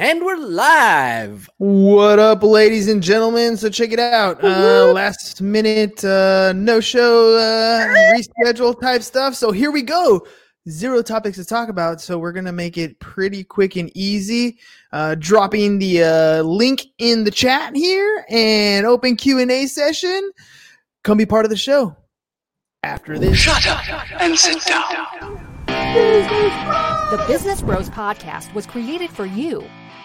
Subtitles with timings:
[0.00, 1.50] And we're live.
[1.56, 3.56] What up, ladies and gentlemen?
[3.56, 4.38] So check it out.
[4.44, 7.84] Uh, last minute uh, no show uh,
[8.14, 9.34] reschedule type stuff.
[9.34, 10.24] So here we go.
[10.68, 12.00] Zero topics to talk about.
[12.00, 14.58] So we're gonna make it pretty quick and easy.
[14.92, 20.30] Uh, dropping the uh, link in the chat here and open Q and A session.
[21.02, 21.96] Come be part of the show
[22.84, 23.36] after this.
[23.36, 25.44] Shut up and sit down.
[25.66, 29.66] The Business Bros Podcast was created for you.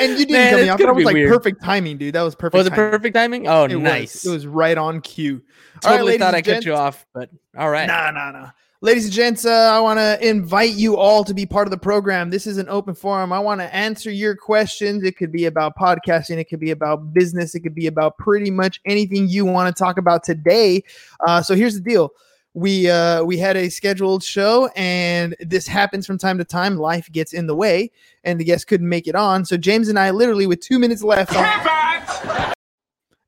[0.00, 0.78] And you didn't Man, cut me off.
[0.78, 1.32] That was like weird.
[1.32, 2.14] perfect timing, dude.
[2.14, 2.54] That was perfect.
[2.58, 2.90] Was it timing.
[2.90, 3.48] perfect timing?
[3.48, 3.82] Oh, It was.
[3.82, 4.26] nice.
[4.26, 5.42] It was right on cue.
[5.84, 7.86] All right, totally thought I cut you off, but all right.
[7.86, 8.50] Nah, nah, nah.
[8.82, 11.78] Ladies and gents, uh, I want to invite you all to be part of the
[11.78, 12.28] program.
[12.30, 13.32] This is an open forum.
[13.32, 15.02] I want to answer your questions.
[15.02, 18.50] It could be about podcasting, it could be about business, it could be about pretty
[18.50, 20.84] much anything you want to talk about today.
[21.26, 22.10] Uh, so here's the deal.
[22.56, 26.78] We uh, we had a scheduled show, and this happens from time to time.
[26.78, 27.90] Life gets in the way,
[28.24, 29.44] and the guest couldn't make it on.
[29.44, 31.34] So James and I, literally with two minutes left,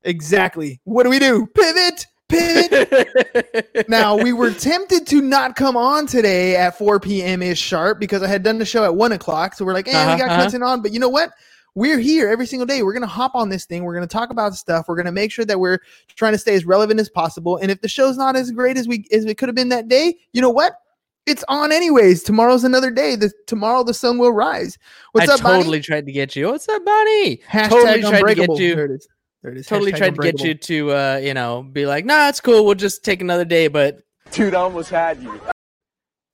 [0.03, 0.81] exactly.
[0.83, 1.45] What do we do?
[1.53, 7.43] Pivot, pivot now we were tempted to not come on today at 4 p.m.
[7.43, 9.53] ish sharp because I had done the show at one o'clock.
[9.53, 10.41] So we're like, hey, Uh-huh, we got uh-huh.
[10.41, 11.33] content on, but you know what?
[11.79, 12.83] We're here every single day.
[12.83, 13.85] We're gonna hop on this thing.
[13.85, 14.89] We're gonna talk about stuff.
[14.89, 15.79] We're gonna make sure that we're
[16.13, 17.55] trying to stay as relevant as possible.
[17.55, 19.87] And if the show's not as great as we as it could have been that
[19.87, 20.73] day, you know what?
[21.25, 22.23] It's on anyways.
[22.23, 23.15] Tomorrow's another day.
[23.15, 24.77] The tomorrow the sun will rise.
[25.13, 25.59] What's I up, Bonnie?
[25.59, 26.49] totally tried to get you.
[26.49, 27.37] What's up, Bonnie?
[27.49, 28.75] Hashtag totally tried to get you.
[28.75, 29.07] There it is.
[29.41, 29.65] There it is.
[29.65, 32.65] Totally Hashtag tried to get you to, uh, you know, be like, nah, it's cool.
[32.65, 34.01] We'll just take another day, but
[34.33, 35.39] Dude, I almost had you.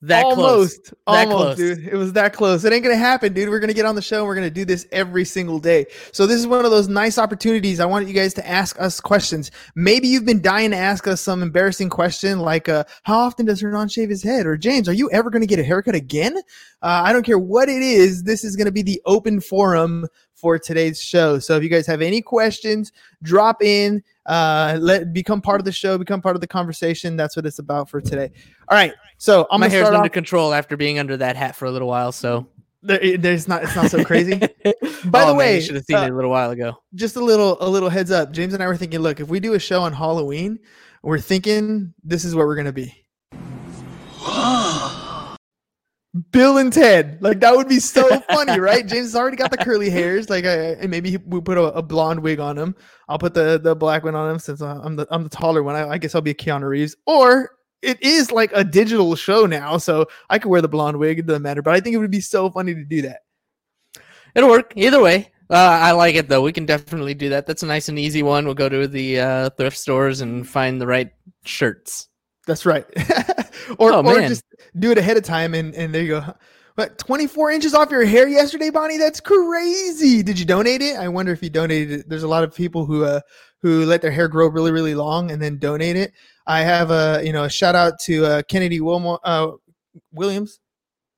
[0.08, 0.36] That close.
[0.38, 1.58] almost, That almost, close.
[1.58, 1.88] dude.
[1.88, 2.66] It was that close.
[2.66, 3.50] It ain't gonna happen, dude.
[3.50, 4.20] We're gonna get on the show.
[4.20, 5.86] and We're gonna do this every single day.
[6.12, 7.80] So this is one of those nice opportunities.
[7.80, 9.52] I want you guys to ask us questions.
[9.76, 13.62] Maybe you've been dying to ask us some embarrassing question, like, uh, "How often does
[13.62, 16.36] Hernan shave his head?" Or James, "Are you ever gonna get a haircut again?"
[16.82, 18.24] Uh, I don't care what it is.
[18.24, 21.40] This is gonna be the open forum for today's show.
[21.40, 22.92] So if you guys have any questions,
[23.24, 24.04] drop in.
[24.26, 25.98] Uh, let become part of the show.
[25.98, 27.16] Become part of the conversation.
[27.16, 28.32] That's what it's about for today.
[28.68, 28.94] All right.
[29.18, 30.12] So I'm My gonna hair's under off.
[30.12, 32.12] control after being under that hat for a little while.
[32.12, 32.48] So,
[32.84, 33.64] There, there's not.
[33.64, 34.36] It's not so crazy.
[35.06, 36.74] By Oh, the man, way, you should have seen uh, it a little while ago.
[36.96, 38.32] just a little, a little heads up.
[38.32, 40.60] James and I were thinking, look, if we do a show on Halloween,
[41.04, 42.94] we're thinking this is what we're gonna be.
[46.32, 48.86] Bill and Ted, like that would be so funny, right?
[48.86, 51.64] James has already got the curly hairs, like, uh, and maybe he- we put a,
[51.74, 52.76] a blonde wig on him.
[53.10, 55.76] I'll put the the black one on him since I'm the I'm the taller one.
[55.76, 59.78] I, I guess I'll be Keanu Reeves, or it is like a digital show now,
[59.78, 61.20] so I could wear the blonde wig.
[61.20, 63.20] It doesn't matter, but I think it would be so funny to do that.
[64.36, 65.32] It'll work either way.
[65.50, 66.42] Uh, I like it though.
[66.42, 67.46] We can definitely do that.
[67.46, 68.46] That's a nice and easy one.
[68.46, 71.12] We'll go to the uh, thrift stores and find the right
[71.44, 72.08] shirts.
[72.48, 72.86] That's right.
[73.78, 74.44] or Oh, or just
[74.78, 76.34] do it ahead of time and and there you go.
[76.76, 78.98] But 24 inches off your hair yesterday, Bonnie?
[78.98, 80.22] That's crazy.
[80.22, 80.98] Did you donate it?
[80.98, 82.10] I wonder if you donated it.
[82.10, 83.22] There's a lot of people who uh
[83.62, 86.14] who let their hair grow really really long and then donate it.
[86.48, 89.52] I have a you know a shout out to uh, Kennedy Wilmore uh,
[90.12, 90.60] Williams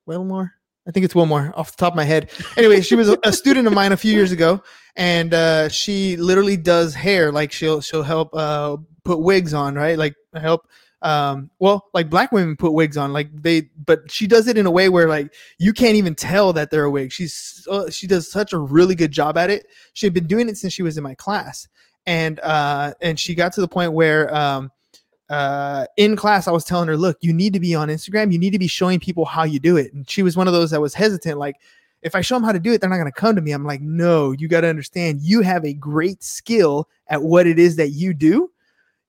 [0.05, 0.53] Wilmore.
[0.87, 2.31] I think it's Wilmore off the top of my head.
[2.55, 4.63] Anyway, she was a, student of mine a few years ago,
[4.95, 7.31] and uh, she literally does hair.
[7.31, 9.97] Like she'll she'll help uh, put wigs on, right?
[9.97, 10.67] Like help.
[11.01, 14.65] Um, well, like black women put wigs on, like they, but she does it in
[14.65, 17.11] a way where like you can't even tell that they're a wig.
[17.11, 19.67] She's she does such a really good job at it.
[19.93, 21.67] She had been doing it since she was in my class,
[22.07, 24.71] and uh, and she got to the point where um,
[25.29, 28.31] uh, in class, I was telling her, look, you need to be on Instagram.
[28.31, 29.93] You need to be showing people how you do it.
[29.93, 31.37] And she was one of those that was hesitant.
[31.37, 31.57] Like,
[32.01, 33.51] if I show them how to do it, they're not going to come to me.
[33.51, 37.59] I'm like, no, you got to understand, you have a great skill at what it
[37.59, 38.51] is that you do.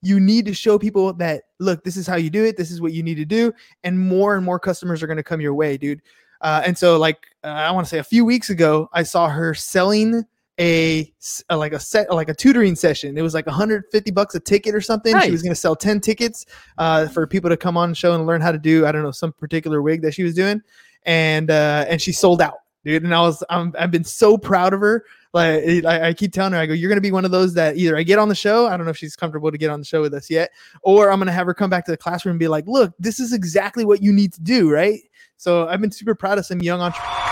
[0.03, 2.57] You need to show people that, look, this is how you do it.
[2.57, 3.53] This is what you need to do.
[3.85, 6.03] And more and more customers are going to come your way, dude.
[6.41, 9.29] Uh, and so, like, uh, I want to say a few weeks ago, I saw
[9.29, 10.25] her selling
[10.61, 11.13] a,
[11.51, 13.17] uh, like a set like a tutoring session.
[13.17, 15.15] It was like 150 bucks a ticket or something.
[15.21, 16.47] She was going to sell 10 tickets
[16.79, 19.03] uh, for people to come on the show and learn how to do I don't
[19.03, 20.61] know some particular wig that she was doing,
[21.05, 23.05] and uh, and she sold out, dude.
[23.05, 25.05] And I was I'm, I've been so proud of her.
[25.35, 27.77] Like I, I keep telling her, I go, you're gonna be one of those that
[27.77, 28.67] either I get on the show.
[28.67, 30.51] I don't know if she's comfortable to get on the show with us yet,
[30.83, 33.21] or I'm gonna have her come back to the classroom and be like, look, this
[33.21, 35.01] is exactly what you need to do, right?
[35.37, 37.29] So I've been super proud of some young entrepreneurs.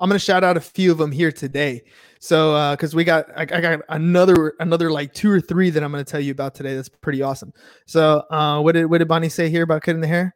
[0.00, 1.82] I'm gonna shout out a few of them here today.
[2.20, 5.82] So uh because we got I, I got another another like two or three that
[5.82, 6.74] I'm gonna tell you about today.
[6.74, 7.52] That's pretty awesome.
[7.86, 10.34] So uh what did what did Bonnie say here about cutting the hair?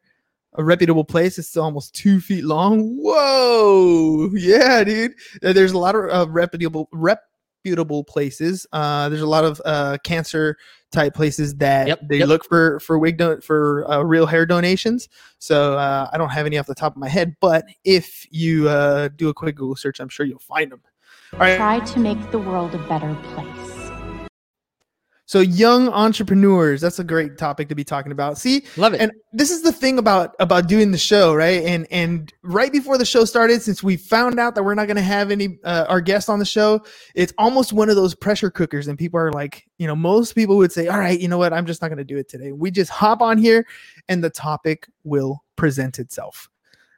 [0.55, 1.39] A reputable place.
[1.39, 2.97] It's almost two feet long.
[2.97, 5.13] Whoa, yeah, dude.
[5.41, 8.67] There's a lot of uh, reputable reputable places.
[8.71, 10.57] Uh, there's a lot of uh, cancer
[10.91, 12.27] type places that Yep, they yep.
[12.27, 15.09] look for for wig don- for uh, real hair donations.
[15.39, 18.69] So uh, I don't have any off the top of my head, but if you
[18.69, 20.81] uh, do a quick Google search, I'm sure you'll find them.
[21.33, 21.57] All right.
[21.57, 23.62] Try to make the world a better place.
[25.25, 28.37] So young entrepreneurs, that's a great topic to be talking about.
[28.37, 28.99] See, Love it.
[29.01, 32.97] and this is the thing about about doing the show right and and right before
[32.97, 35.85] the show started since we found out that we're not going to have any uh,
[35.89, 36.79] our guest on the show
[37.15, 40.55] it's almost one of those pressure cookers and people are like you know most people
[40.57, 42.51] would say all right you know what i'm just not going to do it today
[42.51, 43.65] we just hop on here
[44.07, 46.47] and the topic will present itself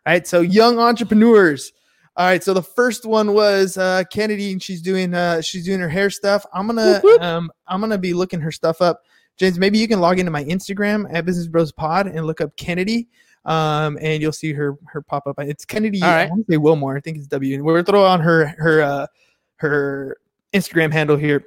[0.06, 1.72] all right so young entrepreneurs
[2.18, 5.80] all right so the first one was uh kennedy and she's doing uh she's doing
[5.80, 9.02] her hair stuff i'm gonna um i'm gonna be looking her stuff up
[9.38, 12.56] James, maybe you can log into my Instagram at Business Bros Pod and look up
[12.56, 13.10] Kennedy,
[13.44, 15.36] um, and you'll see her her pop up.
[15.40, 16.02] It's Kennedy.
[16.02, 16.96] All I want to say Wilmore.
[16.96, 17.56] I think it's W.
[17.56, 19.08] And we're throw on her her uh,
[19.58, 20.18] her
[20.54, 21.44] Instagram handle here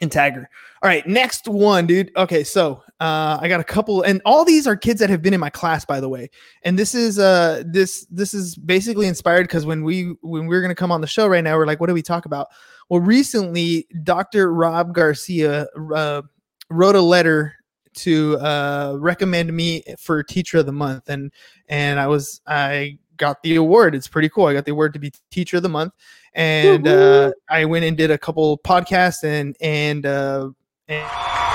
[0.00, 0.48] and tag her.
[0.82, 2.10] All right, next one, dude.
[2.16, 5.32] Okay, so uh, I got a couple, and all these are kids that have been
[5.32, 6.30] in my class, by the way.
[6.64, 10.60] And this is uh this this is basically inspired because when we when we are
[10.60, 12.48] gonna come on the show right now, we're like, what do we talk about?
[12.88, 14.52] Well, recently, Dr.
[14.52, 16.22] Rob Garcia uh,
[16.70, 17.54] wrote a letter
[17.94, 21.32] to uh, recommend me for Teacher of the Month, and
[21.68, 23.94] and I was I got the award.
[23.94, 24.46] It's pretty cool.
[24.46, 25.92] I got the award to be Teacher of the Month,
[26.34, 30.04] and uh, I went and did a couple podcasts and and.
[30.04, 30.50] Uh,
[30.88, 31.47] and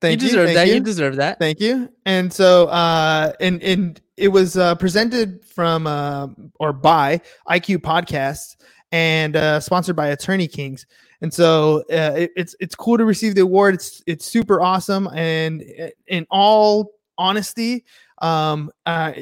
[0.00, 0.30] Thank you you.
[0.30, 0.68] deserve thank that.
[0.68, 0.74] You.
[0.74, 0.80] you.
[0.80, 1.38] deserve that.
[1.38, 1.90] Thank you.
[2.04, 6.28] And so, uh, and and it was uh, presented from uh,
[6.60, 8.56] or by IQ Podcasts
[8.92, 10.86] and uh, sponsored by Attorney Kings.
[11.22, 13.74] And so, uh, it, it's it's cool to receive the award.
[13.74, 15.08] It's it's super awesome.
[15.14, 15.64] And
[16.08, 17.84] in all honesty,
[18.20, 19.12] um, uh,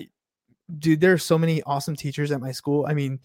[0.79, 2.85] dude, there are so many awesome teachers at my school.
[2.89, 3.21] I mean,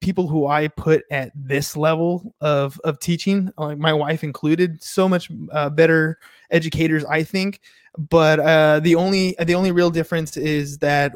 [0.00, 5.06] people who I put at this level of of teaching, like my wife included, so
[5.06, 6.18] much uh, better
[6.50, 7.60] educators, I think.
[7.96, 11.12] But uh, the only the only real difference is that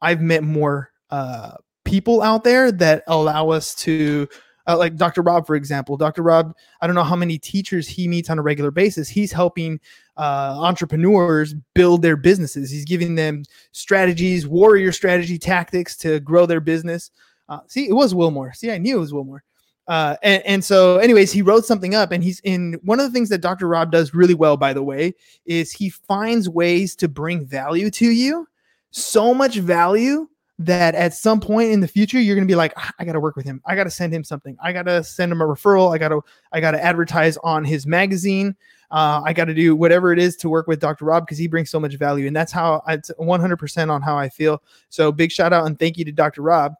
[0.00, 1.52] I've met more uh,
[1.84, 4.28] people out there that allow us to.
[4.68, 5.22] Uh, like Dr.
[5.22, 6.24] Rob, for example, Dr.
[6.24, 9.08] Rob, I don't know how many teachers he meets on a regular basis.
[9.08, 9.78] He's helping
[10.16, 12.68] uh, entrepreneurs build their businesses.
[12.68, 17.12] He's giving them strategies, warrior strategy tactics to grow their business.
[17.48, 18.52] Uh, see, it was Wilmore.
[18.54, 19.44] See, I knew it was Wilmore.
[19.88, 23.12] Uh, and, and so, anyways, he wrote something up, and he's in one of the
[23.12, 23.68] things that Dr.
[23.68, 28.10] Rob does really well, by the way, is he finds ways to bring value to
[28.10, 28.48] you,
[28.90, 30.28] so much value
[30.58, 33.12] that at some point in the future you're going to be like "Ah, i got
[33.12, 33.60] to work with him.
[33.66, 34.56] I got to send him something.
[34.62, 35.94] I got to send him a referral.
[35.94, 36.22] I got to
[36.52, 38.56] i got to advertise on his magazine.
[38.90, 41.46] Uh, i got to do whatever it is to work with dr rob because he
[41.46, 42.26] brings so much value.
[42.26, 44.62] And that's how it's 100% on how i feel.
[44.88, 46.74] So big shout out and thank you to dr rob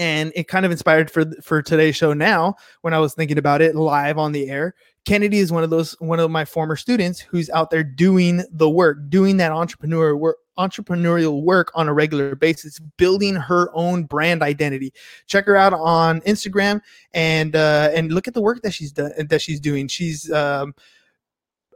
[0.00, 3.60] and it kind of inspired for for today's show now when i was thinking about
[3.60, 4.74] it live on the air.
[5.04, 8.68] Kennedy is one of those one of my former students who's out there doing the
[8.68, 14.42] work doing that entrepreneur work entrepreneurial work on a regular basis building her own brand
[14.42, 14.92] identity.
[15.26, 16.80] Check her out on instagram
[17.14, 19.88] and uh and look at the work that she's done that she's doing.
[19.88, 20.74] She's um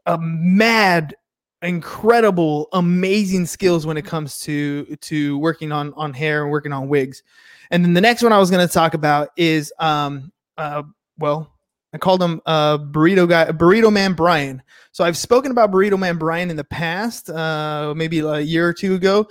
[0.06, 1.14] a mad
[1.62, 6.88] incredible amazing skills when it comes to to working on on hair and working on
[6.88, 7.22] wigs
[7.70, 10.82] and then the next one i was going to talk about is um uh
[11.18, 11.52] well
[11.92, 14.62] i called him uh burrito guy burrito man brian.
[14.92, 18.72] So i've spoken about burrito man brian in the past uh maybe a year or
[18.72, 19.26] two ago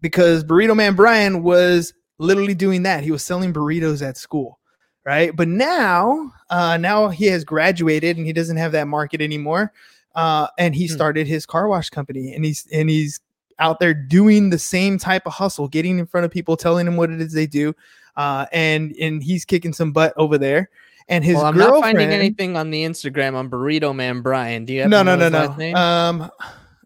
[0.00, 3.04] because burrito man brian was literally doing that.
[3.04, 4.58] He was selling burritos at school
[5.04, 5.34] right?
[5.36, 9.72] But now uh now he has graduated and he doesn't have that market anymore
[10.14, 10.94] uh, and he Hmm.
[10.94, 13.20] started his car wash company and he's and he's
[13.58, 16.96] out there doing the same type of hustle getting in front of people telling them
[16.96, 17.74] what it is they do
[18.16, 20.70] uh, and and he's kicking some butt over there
[21.08, 24.64] and his well, I'm girlfriend not finding anything on the Instagram on Burrito Man Brian.
[24.64, 25.76] Do you have no no no no name?
[25.76, 26.30] um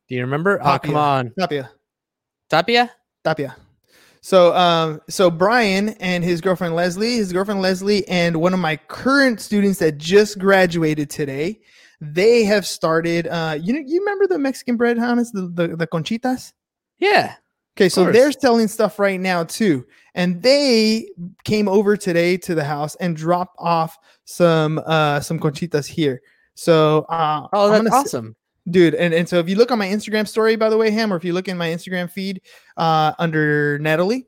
[0.08, 0.60] Do you remember?
[0.62, 1.70] Oh, come on, Tapia
[2.50, 2.90] Tapia.
[3.24, 3.56] Tapia
[4.20, 8.76] so um so Brian and his girlfriend Leslie his girlfriend Leslie and one of my
[8.76, 11.60] current students that just graduated today
[12.00, 15.86] they have started uh you know you remember the Mexican bread Hannes the, the the
[15.86, 16.52] conchitas
[17.00, 17.34] Yeah.
[17.76, 19.86] Okay, so they're selling stuff right now too.
[20.14, 21.08] And they
[21.44, 26.20] came over today to the house and dropped off some uh some conchitas here.
[26.54, 28.36] So uh Oh, that's gonna s- awesome.
[28.70, 28.94] dude.
[28.96, 31.16] And, and so if you look on my Instagram story, by the way, Ham, or
[31.16, 32.42] if you look in my Instagram feed
[32.76, 34.26] uh, under Natalie,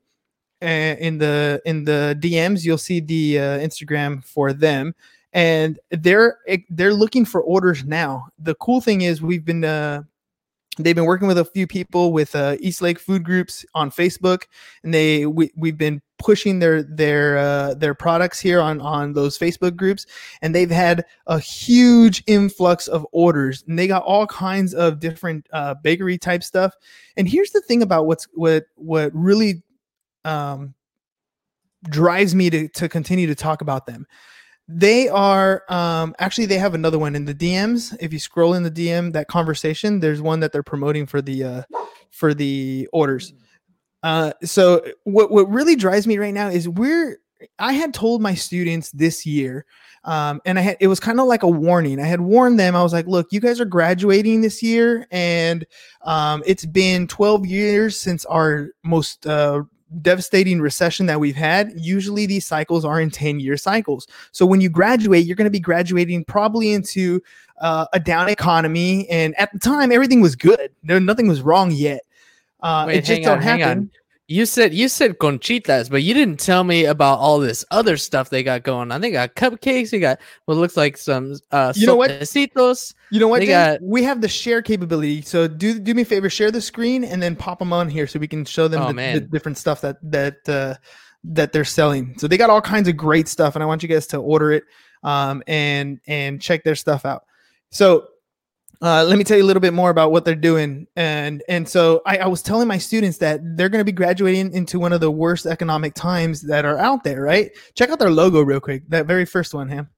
[0.62, 0.66] uh,
[0.98, 4.94] in the in the DMs, you'll see the uh, Instagram for them,
[5.32, 8.26] and they're eh, they're looking for orders now.
[8.38, 10.04] The cool thing is we've been uh,
[10.78, 14.44] they've been working with a few people with uh, East Lake Food Groups on Facebook,
[14.82, 19.38] and they we, we've been pushing their their uh, their products here on on those
[19.38, 20.06] Facebook groups,
[20.40, 25.46] and they've had a huge influx of orders, and they got all kinds of different
[25.52, 26.74] uh, bakery type stuff.
[27.16, 29.62] And here's the thing about what's what what really
[30.24, 30.74] um,
[31.84, 34.06] drives me to to continue to talk about them.
[34.74, 37.96] They are um, actually they have another one in the DMs.
[38.00, 41.44] If you scroll in the DM, that conversation, there's one that they're promoting for the
[41.44, 41.62] uh,
[42.10, 43.34] for the orders.
[44.02, 47.18] Uh, so what what really drives me right now is we're
[47.58, 49.66] I had told my students this year,
[50.04, 52.00] um, and I had it was kind of like a warning.
[52.00, 52.74] I had warned them.
[52.74, 55.66] I was like, "Look, you guys are graduating this year, and
[56.02, 59.62] um, it's been 12 years since our most uh,
[60.00, 64.06] devastating recession that we've had, usually these cycles are in 10 year cycles.
[64.32, 67.22] So when you graduate, you're going to be graduating probably into
[67.60, 69.08] uh, a down economy.
[69.08, 70.72] And at the time, everything was good.
[70.82, 72.02] No, nothing was wrong yet.
[72.60, 73.90] Uh, Wait, it just don't happen.
[74.32, 78.30] You said you said conchitas, but you didn't tell me about all this other stuff
[78.30, 79.02] they got going on.
[79.02, 79.90] They got cupcakes.
[79.90, 82.10] They got what looks like some uh, You know what?
[82.10, 82.94] sopecitos.
[83.10, 83.40] You know what?
[83.40, 83.50] James?
[83.50, 85.20] got- we have the share capability.
[85.20, 88.06] So do do me a favor, share the screen and then pop them on here
[88.06, 90.76] so we can show them Oh, the, the different stuff that that uh,
[91.24, 92.16] that they're selling.
[92.18, 94.50] So they got all kinds of great stuff, and I want you guys to order
[94.52, 94.64] it
[95.02, 97.24] um, and and check their stuff out.
[97.70, 98.08] So
[98.82, 100.88] uh, let me tell you a little bit more about what they're doing.
[100.96, 104.52] And and so I, I was telling my students that they're going to be graduating
[104.52, 107.22] into one of the worst economic times that are out there.
[107.22, 107.52] Right?
[107.74, 108.82] Check out their logo real quick.
[108.88, 109.88] That very first one, Ham.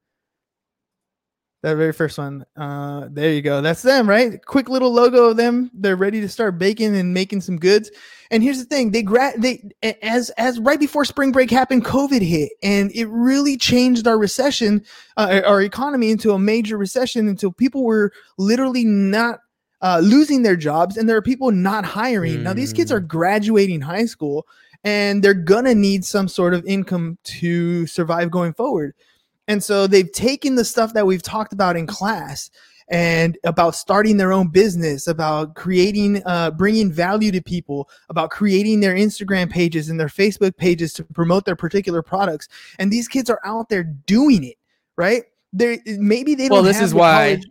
[1.64, 2.44] That very first one.
[2.54, 3.62] Uh, there you go.
[3.62, 4.44] That's them, right?
[4.44, 5.71] Quick little logo of them.
[5.73, 7.90] They're ready to start baking and making some goods.
[8.30, 9.71] And here's the thing: they gra- they
[10.02, 14.85] as as right before spring break happened, COVID hit, and it really changed our recession,
[15.16, 17.28] uh, our economy into a major recession.
[17.28, 19.38] Until people were literally not
[19.80, 22.42] uh, losing their jobs, and there are people not hiring.
[22.42, 24.47] Now these kids are graduating high school,
[24.85, 28.92] and they're gonna need some sort of income to survive going forward.
[29.49, 32.51] And so they've taken the stuff that we've talked about in class
[32.89, 38.81] and about starting their own business, about creating, uh, bringing value to people, about creating
[38.81, 42.49] their Instagram pages and their Facebook pages to promote their particular products.
[42.79, 44.57] And these kids are out there doing it,
[44.97, 45.23] right?
[45.53, 46.57] They maybe they don't.
[46.57, 47.51] Well, this have is why college-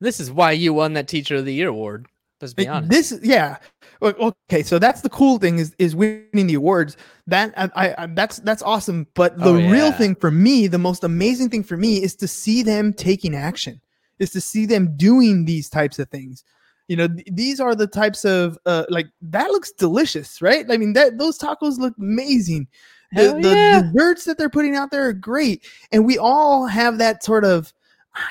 [0.00, 2.06] this is why you won that Teacher of the Year award.
[2.40, 2.90] Let's be honest.
[2.90, 3.58] This is yeah.
[4.02, 6.96] Okay, so that's the cool thing is is winning the awards.
[7.26, 9.06] That I, I, that's that's awesome.
[9.14, 12.28] But the Oh, real thing for me, the most amazing thing for me, is to
[12.28, 13.80] see them taking action.
[14.18, 16.44] Is to see them doing these types of things.
[16.88, 20.64] You know, th- these are the types of uh, like that looks delicious, right?
[20.70, 22.68] I mean, that those tacos look amazing.
[23.12, 23.82] The, Hell the yeah.
[23.92, 27.72] desserts that they're putting out there are great, and we all have that sort of
[27.72, 27.79] "Ah,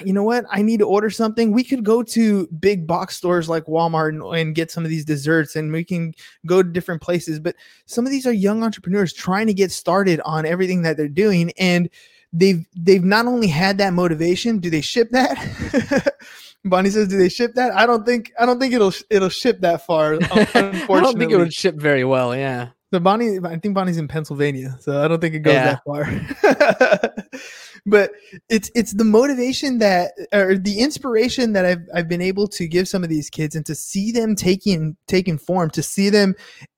[0.01, 0.45] you know what?
[0.49, 1.51] I need to order something.
[1.51, 5.05] We could go to big box stores like Walmart and, and get some of these
[5.05, 6.13] desserts, and we can
[6.45, 7.39] go to different places.
[7.39, 7.55] But
[7.85, 11.51] some of these are young entrepreneurs trying to get started on everything that they're doing,
[11.57, 11.89] and
[12.33, 14.59] they've they've not only had that motivation.
[14.59, 16.15] Do they ship that?
[16.65, 19.61] Bonnie says, "Do they ship that?" I don't think I don't think it'll it'll ship
[19.61, 20.15] that far.
[20.31, 20.45] I
[20.87, 22.35] don't think it would ship very well.
[22.35, 22.69] Yeah.
[22.91, 25.75] So Bonnie, I think Bonnie's in Pennsylvania, so I don't think it goes Yeah.
[25.75, 27.23] that far.
[27.85, 28.11] but
[28.49, 32.87] it's it's the motivation that or the inspiration that I've I've been able to give
[32.87, 36.33] some of these kids and to see them taking taking form, to see them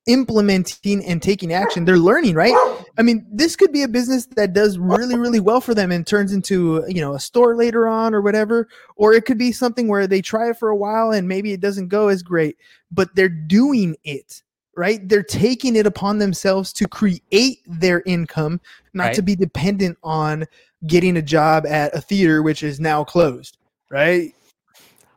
[0.06, 1.86] implementing and taking action.
[1.86, 2.56] They're learning, right?
[2.98, 6.06] I mean, this could be a business that does really really well for them and
[6.06, 9.88] turns into you know a store later on or whatever, or it could be something
[9.88, 12.58] where they try it for a while and maybe it doesn't go as great,
[12.92, 14.44] but they're doing it
[14.76, 15.08] right?
[15.08, 18.62] They're taking it upon themselves to create their income,
[18.94, 20.46] not to be dependent on
[20.88, 23.58] getting a job at a theater which is now closed,
[23.90, 24.34] right?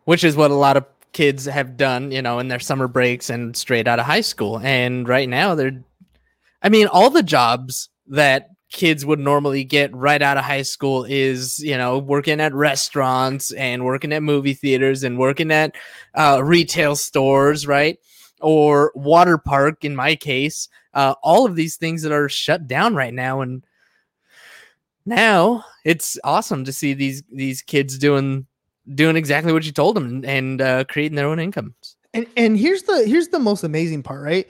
[0.05, 3.31] which is what a lot of kids have done, you know, in their summer breaks
[3.31, 4.59] and straight out of high school.
[4.61, 5.83] And right now they're
[6.63, 11.05] I mean, all the jobs that kids would normally get right out of high school
[11.05, 15.75] is, you know, working at restaurants and working at movie theaters and working at
[16.15, 17.99] uh, retail stores, right?
[18.45, 20.69] Or water park in my case.
[20.93, 23.65] Uh, all of these things that are shut down right now and
[25.07, 28.47] now it's awesome to see these these kids doing
[28.95, 31.97] doing exactly what you told them and, uh, creating their own incomes.
[32.13, 34.49] And and here's the here's the most amazing part, right?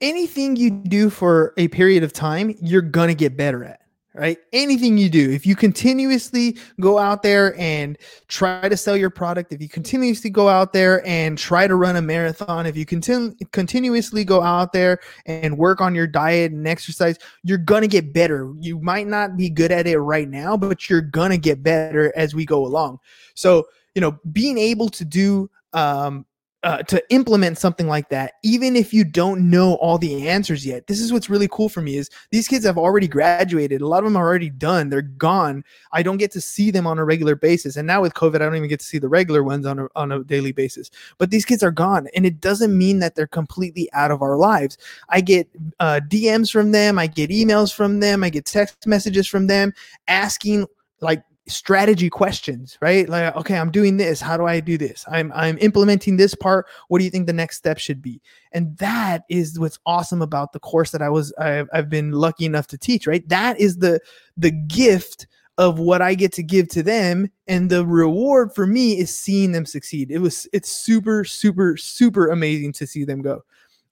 [0.00, 3.80] Anything you do for a period of time, you're gonna get better at,
[4.16, 4.38] right?
[4.52, 9.52] Anything you do, if you continuously go out there and try to sell your product,
[9.52, 13.34] if you continuously go out there and try to run a marathon, if you continue
[13.52, 18.52] continuously go out there and work on your diet and exercise, you're gonna get better.
[18.58, 22.34] You might not be good at it right now, but you're gonna get better as
[22.34, 22.98] we go along.
[23.34, 26.24] So, you know, being able to do um,
[26.66, 30.88] uh, to implement something like that, even if you don't know all the answers yet.
[30.88, 33.82] This is what's really cool for me is these kids have already graduated.
[33.82, 34.88] A lot of them are already done.
[34.88, 35.62] They're gone.
[35.92, 37.76] I don't get to see them on a regular basis.
[37.76, 39.86] And now with COVID, I don't even get to see the regular ones on a,
[39.94, 40.90] on a daily basis.
[41.18, 42.08] But these kids are gone.
[42.16, 44.76] And it doesn't mean that they're completely out of our lives.
[45.08, 46.98] I get uh, DMs from them.
[46.98, 48.24] I get emails from them.
[48.24, 49.72] I get text messages from them
[50.08, 50.66] asking
[51.00, 53.08] like strategy questions, right?
[53.08, 54.20] Like, okay, I'm doing this.
[54.20, 55.04] How do I do this?
[55.08, 56.66] I'm I'm implementing this part.
[56.88, 58.20] What do you think the next step should be?
[58.52, 62.44] And that is what's awesome about the course that I was I've, I've been lucky
[62.46, 63.26] enough to teach, right?
[63.28, 64.00] That is the
[64.36, 65.26] the gift
[65.58, 69.52] of what I get to give to them and the reward for me is seeing
[69.52, 70.10] them succeed.
[70.10, 73.42] It was it's super super super amazing to see them go.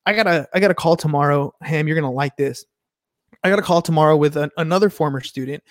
[0.06, 1.54] I got a I got a call tomorrow.
[1.62, 2.66] Ham, you're going to like this.
[3.42, 5.62] I got a call tomorrow with an, another former student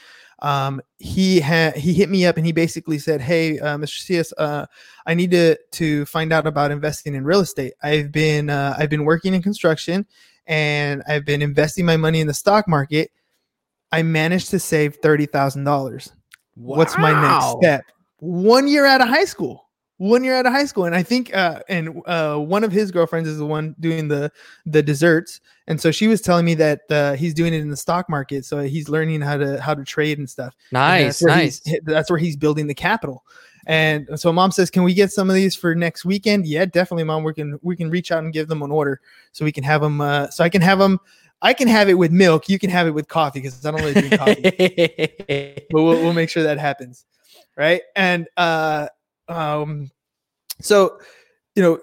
[0.43, 4.00] um, he had he hit me up and he basically said, "Hey, uh, Mr.
[4.00, 4.65] CS, uh,
[5.05, 7.73] I need to to find out about investing in real estate.
[7.81, 10.05] I've been uh, I've been working in construction
[10.45, 13.12] and I've been investing my money in the stock market.
[13.93, 16.12] I managed to save thirty thousand dollars.
[16.55, 17.85] What's my next step?
[18.17, 19.62] One year out of high school."
[19.97, 22.91] One year out of high school, and I think, uh, and uh, one of his
[22.91, 24.31] girlfriends is the one doing the
[24.65, 27.77] the desserts, and so she was telling me that uh, he's doing it in the
[27.77, 30.55] stock market, so he's learning how to how to trade and stuff.
[30.71, 31.62] Nice, and nice.
[31.83, 33.23] That's where he's building the capital.
[33.65, 37.05] And so mom says, "Can we get some of these for next weekend?" Yeah, definitely,
[37.05, 37.23] mom.
[37.23, 39.00] We can we can reach out and give them an order,
[39.31, 40.01] so we can have them.
[40.01, 41.00] Uh, so I can have them.
[41.41, 42.50] I can have it with milk.
[42.50, 45.65] You can have it with coffee because I don't really drink coffee.
[45.69, 47.05] but we'll, we'll make sure that happens,
[47.57, 47.81] right?
[47.95, 48.88] And uh,
[49.33, 49.91] um,
[50.61, 50.99] so
[51.55, 51.79] you know,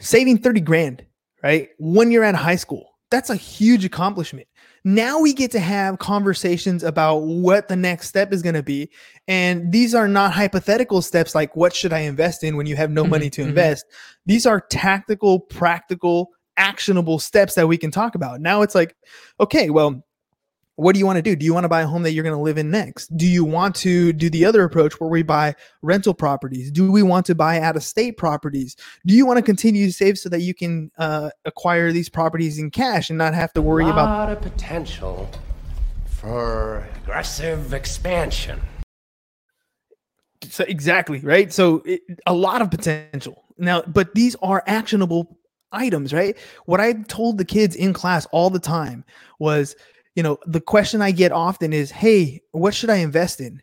[0.00, 1.04] saving thirty grand,
[1.42, 1.68] right?
[1.78, 4.48] One year out of high school that's a huge accomplishment.
[4.84, 8.90] Now we get to have conversations about what the next step is going to be.
[9.26, 12.90] And these are not hypothetical steps like what should I invest in when you have
[12.90, 13.50] no mm-hmm, money to mm-hmm.
[13.50, 13.84] invest.
[14.26, 18.40] These are tactical, practical, actionable steps that we can talk about.
[18.40, 18.94] Now it's like,
[19.40, 20.04] okay, well,
[20.76, 21.34] what do you want to do?
[21.34, 23.14] Do you want to buy a home that you're going to live in next?
[23.16, 26.70] Do you want to do the other approach where we buy rental properties?
[26.70, 28.76] Do we want to buy out of state properties?
[29.06, 32.58] Do you want to continue to save so that you can uh, acquire these properties
[32.58, 34.08] in cash and not have to worry about?
[34.08, 35.30] A lot of potential
[36.04, 38.60] for aggressive expansion.
[40.44, 41.52] So exactly right.
[41.52, 45.38] So it, a lot of potential now, but these are actionable
[45.72, 46.36] items, right?
[46.66, 49.04] What I told the kids in class all the time
[49.38, 49.74] was
[50.16, 53.62] you know, the question I get often is, hey, what should I invest in?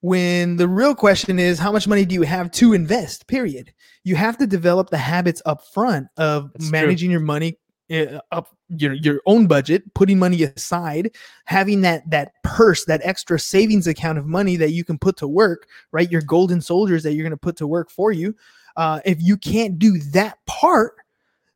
[0.00, 3.26] When the real question is, how much money do you have to invest?
[3.26, 3.72] Period.
[4.04, 7.12] You have to develop the habits up front of That's managing true.
[7.12, 7.58] your money
[7.90, 11.10] uh, up your your own budget, putting money aside,
[11.46, 15.26] having that that purse, that extra savings account of money that you can put to
[15.26, 16.12] work, right?
[16.12, 18.36] Your golden soldiers that you're going to put to work for you.
[18.76, 20.96] Uh, if you can't do that part,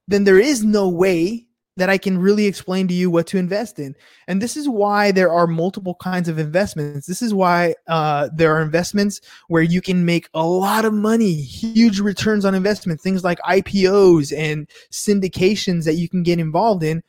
[0.09, 3.79] then there is no way that I can really explain to you what to invest
[3.79, 3.95] in.
[4.29, 7.07] And this is why there are multiple kinds of investments.
[7.07, 11.35] This is why uh, there are investments where you can make a lot of money,
[11.35, 17.03] huge returns on investment, things like IPOs and syndications that you can get involved in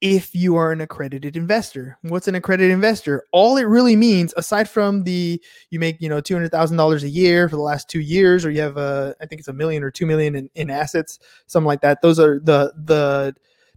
[0.00, 1.98] if you are an accredited investor.
[2.02, 3.24] What's an accredited investor?
[3.32, 7.02] All it really means, aside from the you make you know two hundred thousand dollars
[7.02, 9.52] a year for the last two years, or you have a I think it's a
[9.52, 12.00] million or two million in, in assets, something like that.
[12.00, 13.34] Those are the the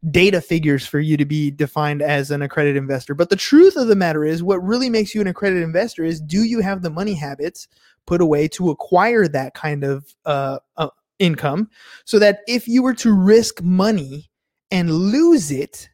[0.09, 3.13] data figures for you to be defined as an accredited investor.
[3.13, 6.19] But the truth of the matter is, what really makes you an accredited investor is
[6.19, 7.67] do you have the money habits
[8.07, 11.69] put away to acquire that kind of uh, uh, income
[12.05, 14.29] so that if you were to risk money
[14.71, 15.87] and lose it,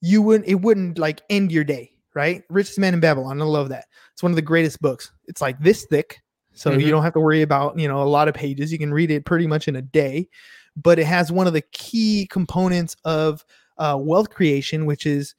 [0.00, 2.42] you wouldn't, it wouldn't like end your day, right?
[2.48, 3.40] Richest Man in Babylon.
[3.40, 3.84] I love that.
[4.12, 5.12] It's one of the greatest books.
[5.26, 6.20] It's like this thick.
[6.54, 6.80] So mm-hmm.
[6.80, 8.72] you don't have to worry about, you know, a lot of pages.
[8.72, 10.30] You can read it pretty much in a day
[10.76, 13.44] but it has one of the key components of
[13.78, 15.34] uh, wealth creation, which is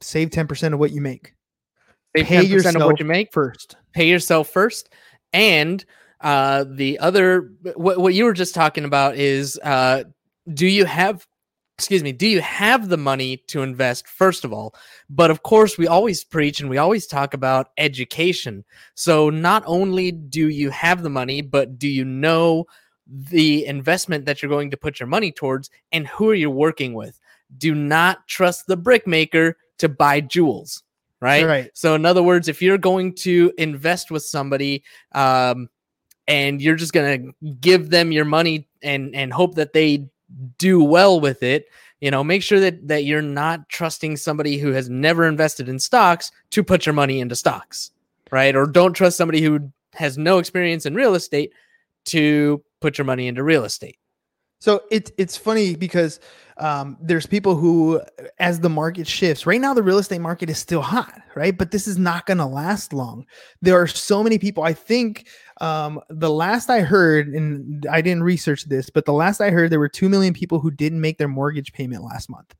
[0.00, 1.34] save 10% of what you make.
[2.16, 3.76] Save Pay 10% yourself of what you make first.
[3.92, 4.90] Pay yourself first.
[5.32, 5.84] And
[6.20, 10.04] uh, the other, what, what you were just talking about is uh,
[10.52, 11.26] do you have
[11.76, 14.74] excuse me, do you have the money to invest, first of all?
[15.10, 18.64] But of course, we always preach and we always talk about education.
[18.94, 22.66] So not only do you have the money, but do you know
[23.06, 26.94] the investment that you're going to put your money towards and who are you working
[26.94, 27.20] with.
[27.58, 30.82] Do not trust the brick maker to buy jewels,
[31.20, 31.46] right?
[31.46, 31.70] Right.
[31.74, 35.68] So, in other words, if you're going to invest with somebody, um,
[36.26, 37.18] and you're just gonna
[37.60, 40.08] give them your money and and hope that they
[40.58, 41.66] do well with it,
[42.00, 45.78] you know, make sure that that you're not trusting somebody who has never invested in
[45.78, 47.90] stocks to put your money into stocks,
[48.30, 48.56] right?
[48.56, 51.52] Or don't trust somebody who has no experience in real estate
[52.06, 53.96] to put your money into real estate.
[54.60, 56.20] So it's it's funny because
[56.58, 58.00] um, there's people who,
[58.38, 61.56] as the market shifts, right now the real estate market is still hot, right?
[61.56, 63.24] But this is not going to last long.
[63.62, 64.64] There are so many people.
[64.64, 65.26] I think
[65.62, 69.70] um, the last I heard, and I didn't research this, but the last I heard,
[69.70, 72.54] there were two million people who didn't make their mortgage payment last month.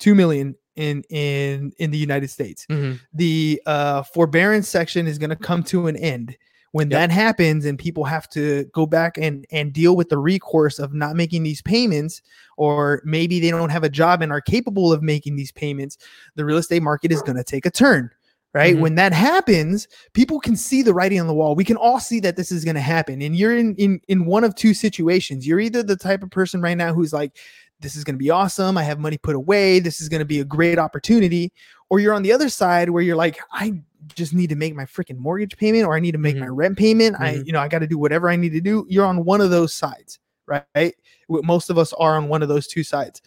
[0.00, 2.66] Two million in in in the United States.
[3.12, 6.36] The uh, forbearance section is going to come to an end
[6.72, 6.98] when Yep.
[6.98, 10.92] that happens and people have to go back and and deal with the recourse of
[10.92, 12.20] not making these payments
[12.56, 15.96] or maybe they don't have a job and are capable of making these payments
[16.36, 18.10] the real estate market is going to take a turn
[18.54, 18.76] right?
[18.76, 18.80] Mhm.
[18.80, 21.54] when that happens people can see the writing on the wall.
[21.54, 24.24] We can all see that this is going to happen and you're in in in
[24.26, 25.46] one of two situations.
[25.46, 27.36] You're either the type of person right now who's like
[27.80, 28.76] this is going to be awesome.
[28.76, 29.78] I have money put away.
[29.78, 31.52] This is going to be a great opportunity
[31.90, 33.72] or you're on the other side where you're like i
[34.14, 36.78] just need to make my freaking mortgage payment or i need to make my rent
[36.78, 37.16] payment.
[37.18, 37.46] I Mhm.
[37.46, 38.86] you know i got to do whatever i need to do.
[38.88, 40.94] You're on one of those sides right?
[41.28, 43.20] Most of us are on one of those two sides.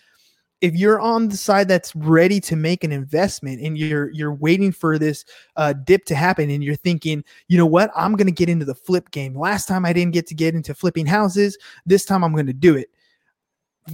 [0.62, 4.72] If you're on the side that's ready to make an investment and you're you're waiting
[4.72, 7.92] for this uh, dip to happen and you're thinking you know what?
[7.96, 9.36] I'm to get into the flip game.
[9.36, 12.76] Last time i didn't get to get into flipping houses this time i'm to do
[12.76, 12.90] it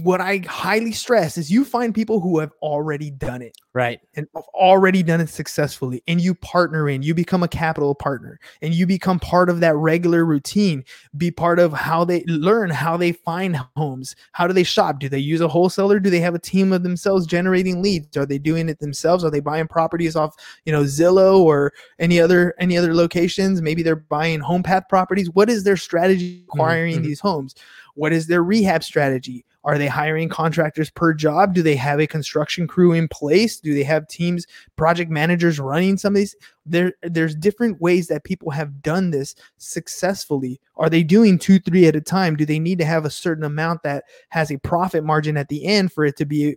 [0.02, 4.00] what i highly stress is you find people who have already done it Right.
[4.16, 8.38] and have already done it successfully and you partner in you become a capital partner
[8.60, 10.84] and you become part of that regular routine
[11.16, 15.08] be part of how they learn how they find homes how do they shop do
[15.08, 18.38] they use a wholesaler do they have a team of themselves generating leads are they
[18.38, 22.76] doing it themselves are they buying properties off you know zillow or any other any
[22.76, 27.04] other locations maybe they're buying home path properties what is their strategy acquiring mhm.
[27.04, 27.54] these homes
[27.94, 31.52] what is their rehab strategy are they hiring contractors per job?
[31.52, 33.60] Do they have a construction crew in place?
[33.60, 36.34] Do they have teams project managers running some of these?
[36.64, 40.58] There there's different ways that people have done this successfully.
[40.76, 42.34] Are they doing two three at a time?
[42.34, 45.62] Do they need to have a certain amount that has a profit margin at the
[45.66, 46.56] end for it to be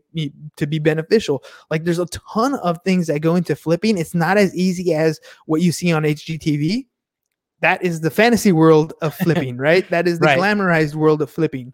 [0.56, 1.44] to be beneficial?
[1.70, 3.98] Like there's a ton of things that go into flipping.
[3.98, 6.86] It's not as easy as what you see on hgtv
[7.60, 9.88] that is the fantasy world of flipping right?
[9.90, 10.40] That is the Right.
[10.40, 11.74] glamorized world of flipping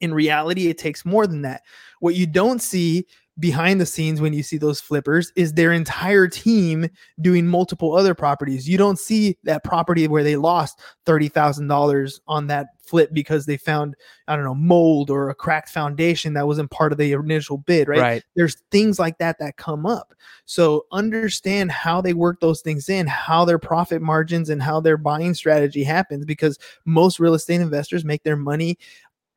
[0.00, 1.62] in reality it takes more than that
[2.00, 3.06] what you don't see
[3.38, 6.88] behind the scenes when you see those flippers is their entire team
[7.20, 12.68] doing multiple other properties you don't see that property where they lost $30,000 on that
[12.80, 13.94] flip because they found
[14.28, 17.88] i don't know mold or a cracked foundation that wasn't part of the initial bid
[17.88, 18.22] right Right.
[18.36, 20.14] there's things like that that come up.
[20.44, 24.96] So understand how they work those things in, how their profit margins and how their
[24.96, 28.78] buying strategy happens because most real estate investors make their money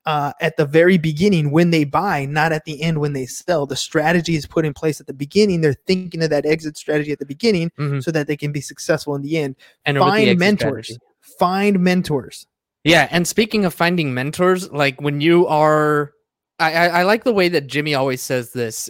[0.09, 3.67] uh, at the very beginning when they buy, not at the end when they sell.
[3.67, 5.61] The strategy is put in place at the beginning.
[5.61, 8.03] They're thinking of that exit strategy at the beginning Mhm.
[8.03, 9.55] so that they can be successful in the end.
[9.85, 10.87] And Find mentors.
[10.87, 10.97] strategy.
[11.37, 12.47] Find mentors.
[12.83, 16.13] Yeah, and speaking of finding mentors, like when you are,
[16.57, 18.89] I, I, I like the way that Jimmy always says this.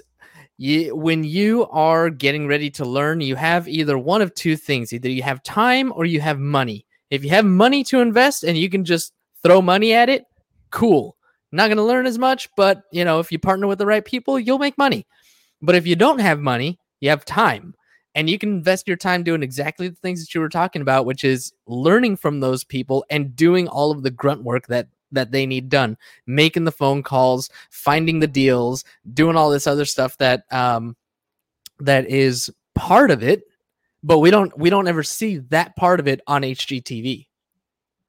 [0.58, 4.94] You, when you are getting ready to learn, you have either one of two things:
[4.94, 6.86] either you have time or you have money.
[7.10, 9.12] If you have money to invest and you can just
[9.44, 10.24] throw money at it,
[10.72, 11.16] cool.
[11.52, 14.06] Not going to learn as much, but you know, if you partner with the right
[14.06, 15.06] people, you'll make money.
[15.62, 17.74] But if you don't have money, you have time.
[18.16, 21.06] And you can invest your time doing exactly the things that you were talking about,
[21.06, 25.32] which is learning from those people and doing all of the grunt work that that
[25.32, 30.18] they need done, making the phone calls, finding the deals, doing all this other stuff
[30.18, 30.96] that um
[31.80, 33.44] that is part of it,
[34.04, 37.28] but we don't we don't ever see that part of it on HGTV.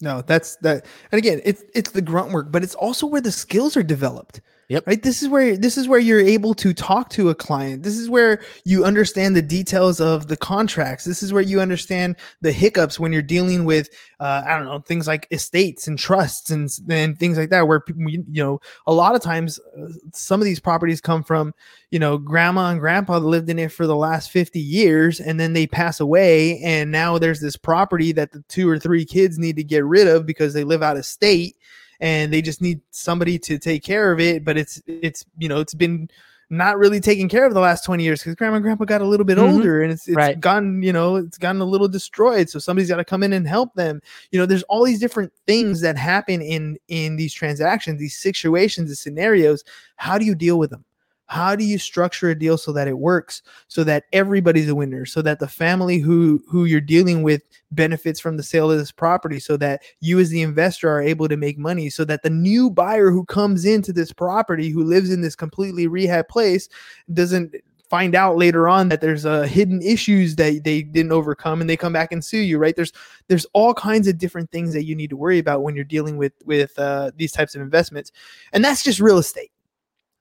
[0.01, 0.87] No, that's that.
[1.13, 4.41] And again, it's it's the grunt work, but it's also where the skills are developed.
[4.71, 4.87] Yep.
[4.87, 5.03] Right.
[5.03, 7.83] This is where this is where you're able to talk to a client.
[7.83, 11.05] This is where you understand the details of the contracts.
[11.05, 13.89] This is where you understand the hiccups when you're dealing with,
[14.21, 17.67] uh, I don't know, things like estates and trusts and and things like that.
[17.67, 21.53] Where people, you know, a lot of times, uh, some of these properties come from,
[21.91, 25.41] you know, grandma and grandpa that lived in it for the last 50 years, and
[25.41, 29.37] then they pass away, and now there's this property that the two or three kids
[29.37, 31.57] need to get rid of because they live out of state
[32.01, 35.61] and they just need somebody to take care of it but it's it's you know
[35.61, 36.09] it's been
[36.53, 39.07] not really taken care of the last 20 years because grandma and grandpa got a
[39.07, 39.53] little bit Mhm.
[39.53, 40.41] older and it's, it's Right.
[40.41, 43.47] gotten you know it's gotten a little destroyed so somebody's got to come in and
[43.47, 44.01] help them
[44.33, 48.89] you know there's all these different things that happen in in these transactions these situations
[48.89, 49.63] these scenarios
[49.97, 50.85] how do you deal with them
[51.31, 55.07] how do you structure a deal so that it works so that everybody's a winner
[55.07, 58.91] so that the family who who you're dealing with benefits from the sale of this
[58.91, 62.31] property so that you as the investor are able to make money so that the
[62.31, 66.69] new buyer who comes into this property who lives in this completely rehab place
[67.13, 67.55] doesn't
[67.89, 71.77] find out later on that there's uh, hidden issues that they didn't overcome and they
[71.77, 72.75] come back and sue you right?
[72.75, 72.93] There's
[73.29, 76.17] there's all kinds of different things that you need to worry about when you're dealing
[76.17, 78.11] with with uh, these types of investments.
[78.53, 79.51] And that's just real estate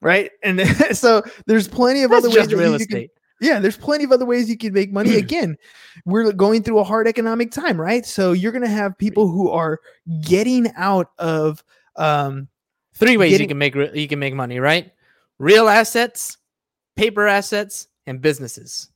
[0.01, 0.61] right and
[0.97, 3.11] so there's plenty of That's other ways real you can- estate.
[3.41, 5.15] yeah, there's plenty of other ways you can make money.
[5.25, 5.57] Again,
[6.05, 8.05] we're going through a hard economic time, right?
[8.05, 9.79] So you're going to have people who are
[10.21, 11.63] getting out of
[11.95, 12.47] um
[12.95, 14.91] Three ways Getting- you can make re- you can make money, right?
[15.37, 16.37] Real assets,
[16.97, 18.89] paper assets, and businesses.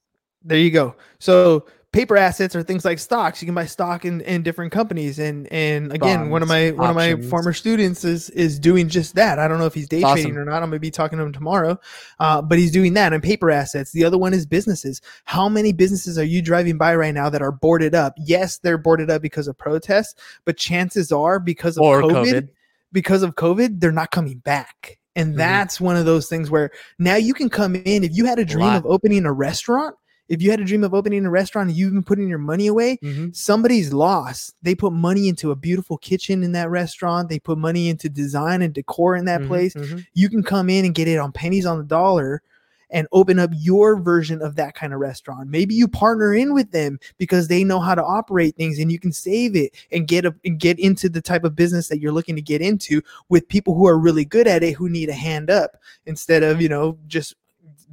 [0.43, 0.95] there you go.
[1.19, 3.41] So paper assets are things like stocks.
[3.41, 5.19] You can buy stock in, in different companies.
[5.19, 8.89] And and again, one of my Bonds, one of my former students is is doing
[8.89, 9.39] just that.
[9.39, 10.23] I don't know if he's day Awesome.
[10.23, 10.62] trading or not.
[10.63, 11.79] I'm gonna be talking to him tomorrow.
[12.19, 13.91] Uh, but he's doing that on paper assets.
[13.91, 15.01] The other one is businesses.
[15.23, 18.15] How many businesses are you driving by right now that are boarded up?
[18.17, 22.49] Yes, they're boarded up because of protests, but chances are because of COVID, COVID.
[22.91, 24.97] because of COVID, they're not coming back.
[25.15, 25.38] And Mhm.
[25.38, 28.03] that's one of those things where now you can come in.
[28.03, 28.77] If you had a dream lot.
[28.77, 29.95] of opening a restaurant,
[30.33, 32.67] if you had a dream of opening a restaurant and you've been putting your money
[32.67, 33.35] away, Mhm.
[33.35, 34.55] somebody's lost.
[34.61, 37.29] They put money into a beautiful kitchen in that restaurant.
[37.29, 39.73] They put money into design and decor in that Mhm, place.
[39.75, 40.05] mhm.
[40.13, 42.41] You can come in and get it on pennies on the dollar
[42.89, 45.49] and open up your version of that kind of restaurant.
[45.49, 48.99] Maybe you partner in with them because they know how to operate things and you
[48.99, 52.11] can save it and get a, and get into the type of business that you're
[52.11, 55.13] looking to get into with people who are really good at it who need a
[55.13, 57.33] hand up instead of, you know, just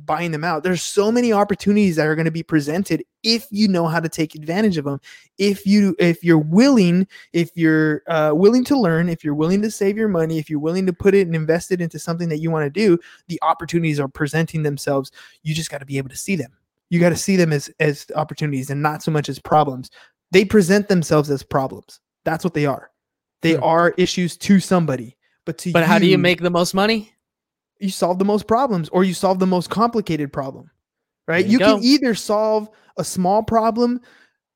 [0.06, 0.62] buying them out.
[0.62, 4.08] There's so many opportunities that are going to be presented if you know how to
[4.08, 5.00] take advantage of them.
[5.38, 9.70] If you if you're willing, if you're uh, willing to learn, if you're willing to
[9.70, 12.38] save your money, if you're willing to put it and invest it into something that
[12.38, 15.10] you want to do, the opportunities are presenting themselves.
[15.42, 16.52] You just got to be able to see them.
[16.88, 19.90] You got to see them as as opportunities and not so much as problems.
[20.32, 22.00] They present themselves as problems.
[22.24, 22.90] That's what they are.
[23.42, 23.64] They Hmm.
[23.64, 25.16] are issues to somebody.
[25.44, 27.12] But to But how do you make the most money?
[27.80, 30.70] You solve the most problems or you solve the most complicated problem
[31.26, 31.42] right?
[31.42, 34.00] There you you can either solve a small problem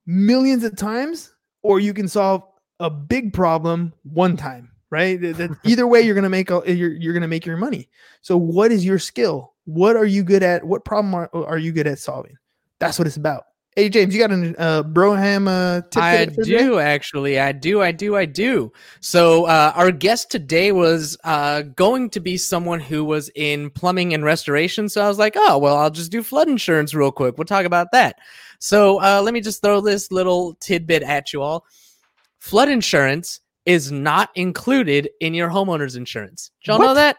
[0.06, 1.32] millions of times
[1.62, 2.42] or you can solve
[2.80, 5.20] a big problem one time right?
[5.20, 7.88] That- either way you're going to make a, you're, you're going to make your money.
[8.22, 9.54] So what is your skill?
[9.64, 10.62] What are you good at?
[10.62, 12.36] What problem are, are you good at solving?
[12.78, 13.44] That's what it's about
[13.76, 17.38] hey james you got a uh, broham uh tip I do actually.
[17.38, 17.82] I do.
[17.82, 18.16] I do.
[18.16, 18.72] I do.
[19.00, 24.14] So uh, our guest today was uh, going to be someone who was in plumbing
[24.14, 24.88] and restoration.
[24.88, 27.36] So I was like, oh well, I'll just do flood insurance real quick.
[27.36, 28.16] We'll talk about that.
[28.58, 31.66] So uh, let me just throw this little tidbit at you all.
[32.38, 36.50] Flood insurance is not included in your homeowner's insurance.
[36.62, 37.16] Did y'all know that?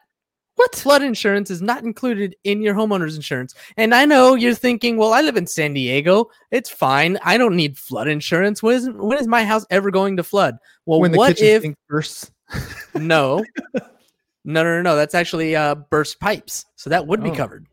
[0.55, 0.73] What?
[0.75, 3.53] Flood insurance is not included in your homeowner's insurance.
[3.77, 6.29] And I know you're thinking, well, I live in San Diego.
[6.51, 7.17] It's fine.
[7.23, 8.63] I don't need flood insurance.
[8.63, 10.57] When is, when is my house ever going to flood?
[10.85, 12.31] Well, when the what kitchen if bursts
[12.95, 13.43] no?
[13.73, 14.95] No, no, no, no.
[14.95, 16.65] That's actually uh, burst pipes.
[16.75, 17.35] So that would be Oh.
[17.35, 17.65] covered.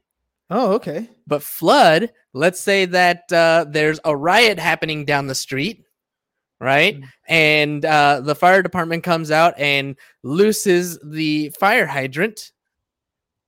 [0.50, 5.84] oh okay But flood, let's say that uh, there's a riot happening down the street,
[6.60, 6.98] right?
[7.00, 7.08] Mm.
[7.28, 12.50] And uh, the fire department comes out and looses the fire hydrant,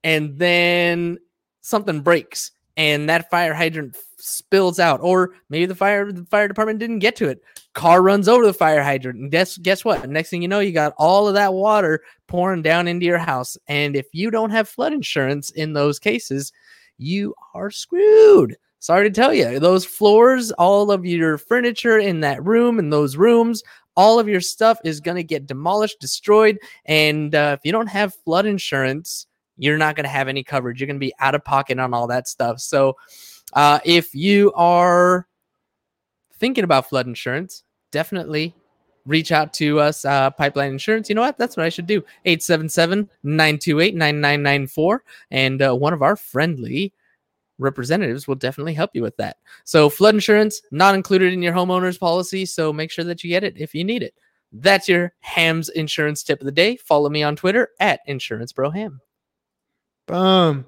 [0.05, 1.19] and then
[1.63, 6.79] something breaks, and that fire hydrant spills out, or maybe the fire the fire department
[6.79, 7.43] didn't get to it.
[7.73, 10.09] Car runs over the fire hydrant, and guess guess what?
[10.09, 13.57] Next thing you know, you got all of that water pouring down into your house,
[13.67, 16.53] and if you don't have flood insurance in those cases,
[16.99, 18.57] you are screwed.
[18.79, 23.17] Sorry to tell you, those floors, all of your furniture in that room, and those
[23.17, 23.63] rooms,
[23.97, 26.59] all of your stuff is going to get demolished, destroyed.
[26.85, 30.81] And uh, if you don't have flood insurance, you're not going to have any coverage.
[30.81, 32.61] You're going to be out of pocket on all that stuff.
[32.61, 32.97] So
[33.53, 35.27] uh, if you are
[36.35, 37.63] thinking about flood insurance,
[37.93, 38.55] definitely
[39.07, 41.09] reach out to us, uh, Pipeline Insurance.
[41.09, 41.39] You know what?
[41.39, 42.03] That's what I should do.
[42.25, 45.05] 877 928 9994.
[45.31, 46.93] And uh, one of our friendly
[47.59, 49.37] representatives will definitely help you with that.
[49.65, 52.47] So, flood insurance not included in your homeowner's policy.
[52.47, 54.15] So, make sure that you get it if you need it.
[54.53, 56.77] That's your Hams insurance tip of the day.
[56.77, 59.01] Follow me on Twitter at Insurance Bro Ham.
[60.07, 60.67] Boom.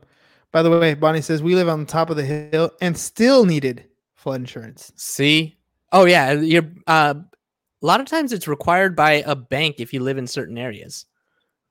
[0.53, 3.45] By the way, Bonnie says we live on the top of the hill and still
[3.45, 4.93] needed flood insurance.
[4.97, 5.59] See?
[5.93, 6.33] Oh, yeah.
[6.33, 7.15] You're, uh,
[7.83, 11.07] a lot of times it's required by a bank if you live in certain areas.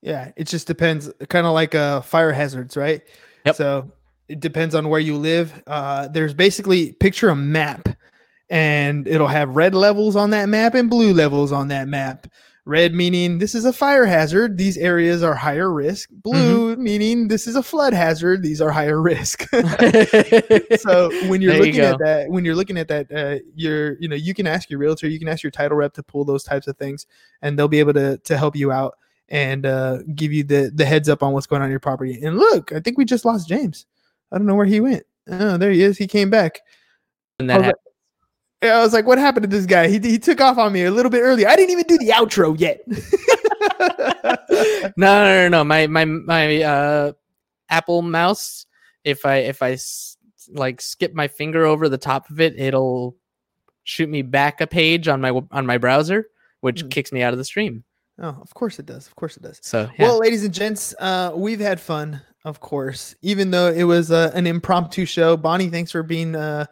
[0.01, 3.01] Yeah, it just depends, kind of like uh, fire hazards, right?
[3.45, 3.55] Yep.
[3.55, 3.91] So
[4.27, 5.63] it depends on where you live.
[5.65, 7.89] Uh, there's basically picture a map,
[8.49, 12.27] and it'll have red levels on that map and blue levels on that map.
[12.67, 14.57] Red meaning this is a fire hazard.
[14.57, 16.09] These areas are higher risk.
[16.11, 16.83] Blue Mm-hmm.
[16.83, 18.41] meaning this is a flood hazard.
[18.41, 19.47] These are higher risk.
[20.79, 23.99] so when you're There you looking at that, when you're looking at that, uh, you're
[23.99, 26.25] you know you can ask your realtor, you can ask your title rep to pull
[26.25, 27.05] those types of things,
[27.41, 28.97] and they'll be able to to help you out
[29.29, 32.19] and uh, give you the the heads up on what's going on in your property.
[32.23, 33.85] And look, I think we just lost James.
[34.31, 35.03] I don't know where he went.
[35.27, 35.97] Oh, there he is.
[35.99, 36.61] He came back.
[37.39, 37.75] and that
[38.71, 39.87] I was like, what happened to this guy?
[39.87, 41.45] He, he took off on me a little bit early.
[41.45, 42.81] I didn't even do the outro yet.
[44.97, 45.63] no, no, no, no.
[45.63, 47.11] My my my uh,
[47.69, 48.65] Apple mouse.
[49.03, 49.77] If I if I
[50.53, 53.15] like skip my finger over the top of it, it'll
[53.83, 56.27] shoot me back a page on my on my browser,
[56.61, 56.91] which Mm.
[56.91, 57.83] kicks me out of the stream.
[58.19, 59.07] oh, of course it does.
[59.07, 59.59] Of course it does.
[59.61, 60.07] So yeah.
[60.07, 64.31] Well, ladies and gents, uh, we've had fun, of course, even though it was uh,
[64.33, 65.37] an impromptu show.
[65.37, 66.65] Bonnie, thanks for being uh,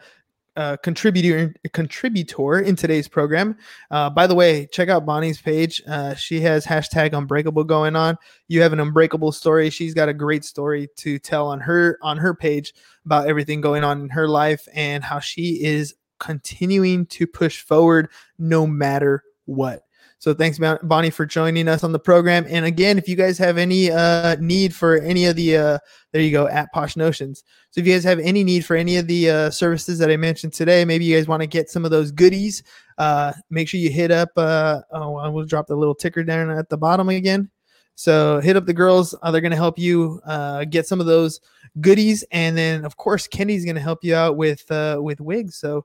[0.56, 3.56] a contributor contributor in today's program.
[3.90, 5.82] Uh, by the way, check out Bonnie's page.
[5.86, 8.16] Uh, she has hashtag Unbreakable going on.
[8.48, 9.70] You have an Unbreakable story.
[9.70, 13.84] She's got a great story to tell on her on her page about everything going
[13.84, 19.82] on in her life and how she is continuing to push forward no matter what.
[20.24, 22.46] So thanks, Bonnie, for joining us on the program.
[22.48, 25.78] And again, if you guys have any uh, need for any of the, uh,
[26.12, 27.44] there you go, at Posh Notions.
[27.72, 30.16] So if you guys have any need for any of the uh, services that I
[30.16, 32.62] mentioned today, maybe you guys want to get some of those goodies,
[32.96, 34.30] uh, make sure you hit up.
[34.34, 37.50] Uh, oh, I will drop the little ticker down at the bottom again.
[37.94, 39.14] So hit up the girls.
[39.20, 41.42] Uh, they're going to help you uh, get some of those
[41.82, 45.56] goodies, and then of course Kenny's going to help you out with uh, with wigs.
[45.56, 45.84] So,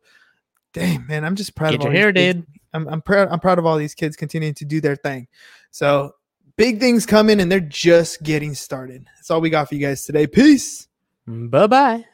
[0.71, 2.47] damn man, I'm just proud Get of all your hair did.
[2.73, 3.27] I'm, I'm proud.
[3.29, 5.27] I'm proud of all these kids continuing to do their thing.
[5.71, 6.13] So
[6.57, 9.05] big things coming, and they're just getting started.
[9.15, 10.27] That's all we got for you guys today.
[10.27, 10.87] Peace,
[11.27, 12.05] Bye bye.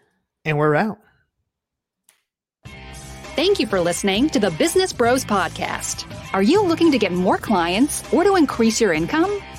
[0.45, 0.97] and we're out.
[3.35, 6.05] Thank you for listening to the Business Bros Podcast.
[6.33, 9.41] Are you looking to get more clients or to increase your income?